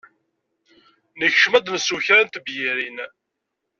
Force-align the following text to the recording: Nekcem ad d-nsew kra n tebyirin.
Nekcem 1.19 1.53
ad 1.57 1.63
d-nsew 1.65 1.99
kra 2.05 2.21
n 2.25 2.27
tebyirin. 2.29 2.97